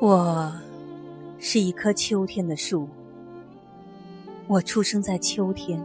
[0.00, 0.50] 我
[1.38, 2.88] 是一棵秋天的树，
[4.48, 5.78] 我出生在秋天。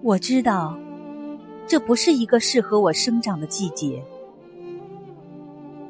[0.00, 0.78] 我知道，
[1.66, 4.02] 这不是一个适合我生长的季节。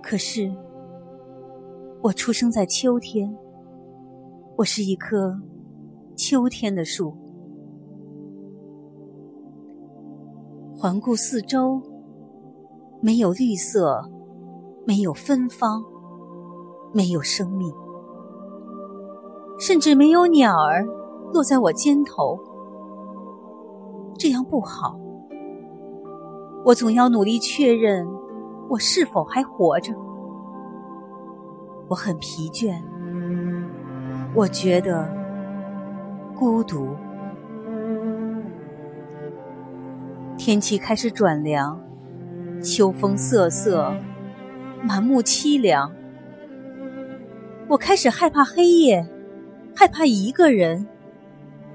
[0.03, 0.53] 可是，
[2.03, 3.33] 我出生在秋天，
[4.57, 5.41] 我是一棵
[6.17, 7.15] 秋天的树。
[10.77, 11.81] 环顾四周，
[13.01, 14.11] 没有绿色。
[14.87, 15.83] 没有芬芳，
[16.93, 17.75] 没有生命，
[19.59, 20.85] 甚至没有鸟儿
[21.33, 22.39] 落在我肩头。
[24.19, 24.99] 这样不好。
[26.65, 28.07] 我总要努力确认
[28.69, 29.93] 我是否还活着。
[31.89, 32.81] 我很疲倦，
[34.35, 35.09] 我觉得
[36.35, 36.89] 孤独。
[40.37, 41.81] 天气开始转凉，
[42.63, 43.95] 秋风瑟瑟。
[44.87, 45.91] 满目凄凉，
[47.69, 49.07] 我开始害怕黑夜，
[49.75, 50.87] 害怕一个人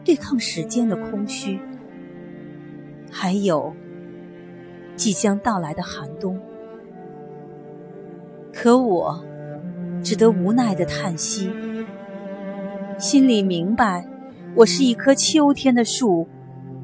[0.06, 1.60] 对抗时间的空虚，
[3.12, 3.74] 还有
[4.96, 6.40] 即将到来的寒冬。
[8.54, 9.24] 可我
[10.04, 11.50] 只得无奈的叹息，
[13.00, 14.08] 心里明白，
[14.56, 16.28] 我是一棵秋天的树，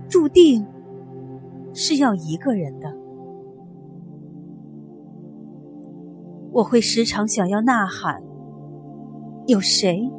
[0.10, 0.66] 注定
[1.72, 2.92] 是要一个人的。
[6.56, 8.24] 我会时常想要呐喊，
[9.46, 10.10] 有谁？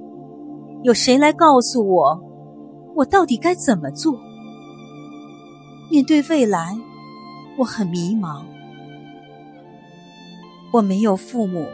[0.83, 2.23] 有谁来告诉我，
[2.95, 4.21] 我到底该怎么做？
[5.91, 6.77] 面对未来，
[7.57, 8.43] 我很迷茫。
[10.75, 11.65] 我没有父母，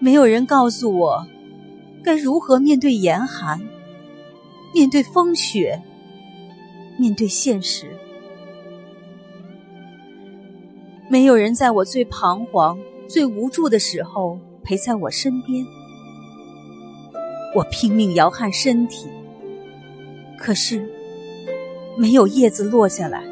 [0.00, 1.24] 没有人告诉我
[2.02, 3.60] 该如何面对严寒，
[4.74, 5.80] 面对风雪，
[6.98, 7.86] 面对现实。
[11.08, 12.76] 没有人在我最彷徨。
[13.08, 15.64] 最无助的时候，陪在我身边。
[17.54, 19.06] 我拼命摇撼身体，
[20.38, 20.86] 可是
[21.96, 23.22] 没有叶子落下来，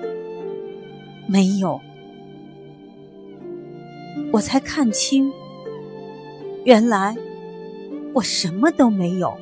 [1.27, 1.81] 没有。
[4.33, 5.31] 我才看清，
[6.65, 7.15] 原来
[8.15, 9.37] 我什么都没有。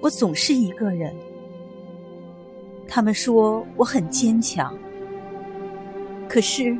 [0.00, 1.14] 我总是一个人。
[2.86, 4.76] 他们说我很坚强。
[6.28, 6.76] 可是，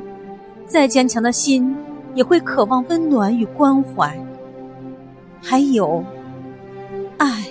[0.65, 1.75] 再坚强的心
[2.13, 4.19] 也会渴望温暖与关怀，
[5.41, 6.03] 还有
[7.17, 7.45] 爱。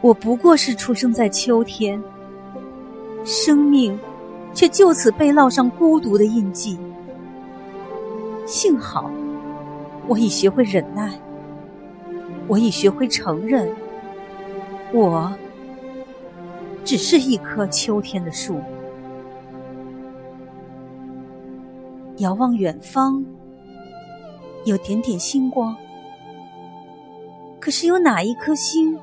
[0.00, 2.02] 我不过是出生在秋天，
[3.24, 3.98] 生命
[4.52, 6.78] 却就此被烙上孤独的印记。
[8.46, 9.10] 幸好，
[10.06, 11.18] 我已学会忍耐，
[12.48, 13.68] 我已学会承认，
[14.92, 15.32] 我。
[16.84, 18.60] 只是一棵秋天的树，
[22.18, 23.24] 遥望远方，
[24.66, 25.74] 有点点星光。
[27.58, 28.98] 可是有哪一颗星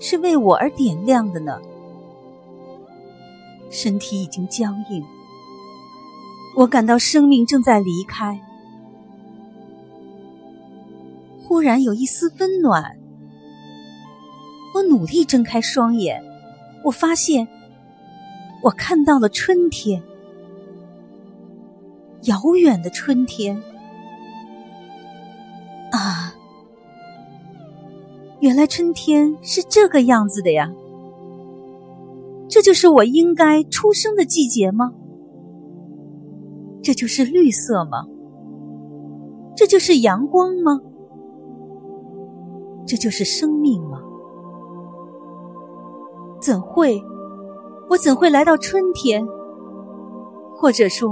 [0.00, 1.60] 是为我而点亮的呢？
[3.70, 5.04] 身体已经僵硬，
[6.56, 8.40] 我感到生命正在离开。
[11.42, 12.96] 忽然有一丝温暖，
[14.74, 16.24] 我努力睁开双眼。
[16.86, 17.48] 我发现，
[18.62, 20.00] 我看到了春天，
[22.22, 23.60] 遥远的春天。
[25.90, 26.32] 啊，
[28.38, 30.72] 原来春天是这个样子的呀！
[32.48, 34.92] 这就是我应该出生的季节吗？
[36.84, 38.06] 这就是绿色吗？
[39.56, 40.80] 这就是阳光吗？
[42.86, 43.82] 这就是生命？
[46.46, 47.04] 怎会？
[47.88, 49.26] 我怎会来到春天？
[50.54, 51.10] 或者说，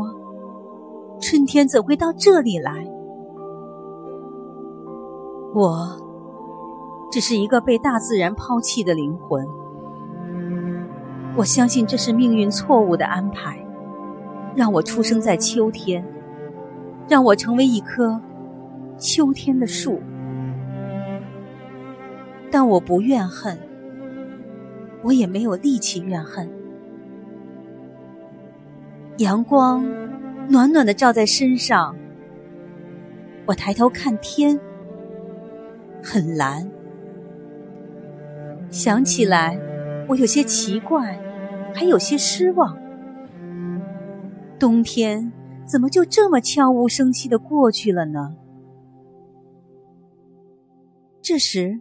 [1.20, 2.86] 春天怎会到这里来？
[5.52, 5.88] 我
[7.10, 9.44] 只是一个被大自然抛弃的灵魂。
[11.36, 13.58] 我相信这是命运错误的安排，
[14.54, 16.06] 让我出生在秋天，
[17.08, 18.20] 让我成为一棵
[18.98, 19.98] 秋天的树。
[22.52, 23.58] 但我不怨恨。
[25.04, 26.50] 我也没有力气怨恨。
[29.18, 29.84] 阳光
[30.48, 31.94] 暖暖的照在身上，
[33.46, 34.58] 我抬头看天，
[36.02, 36.68] 很蓝。
[38.70, 39.56] 想起来，
[40.08, 41.20] 我有些奇怪，
[41.74, 42.76] 还有些失望。
[44.58, 45.30] 冬天
[45.66, 48.34] 怎么就这么悄无声息的过去了呢？
[51.20, 51.80] 这时，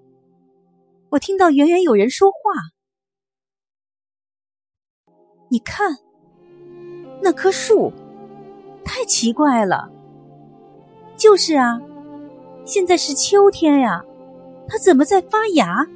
[1.09, 2.72] 我听到远远有人说话。
[5.53, 5.99] 你看，
[7.21, 7.93] 那棵树，
[8.83, 9.87] 太奇怪了。
[11.15, 11.79] 就是啊，
[12.65, 14.03] 现在是秋天呀，
[14.67, 15.87] 它怎么在发芽？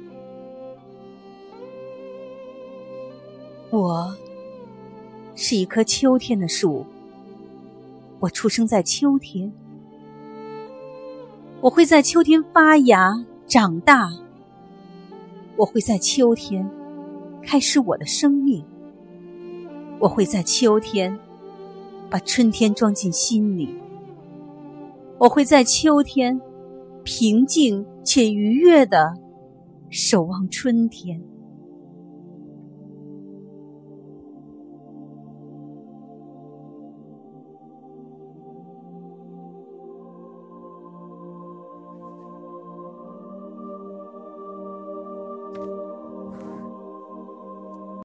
[3.70, 4.16] 我
[5.34, 6.86] 是一棵秋天的树，
[8.20, 9.52] 我出生在秋天，
[11.60, 14.08] 我会在秋天发芽长大，
[15.56, 16.70] 我会在秋天
[17.42, 18.64] 开始我的生命，
[20.00, 21.18] 我会在秋天
[22.08, 23.74] 把春天装进心里，
[25.18, 26.40] 我会在秋天
[27.02, 29.14] 平静且愉悦的
[29.90, 31.20] 守望春天。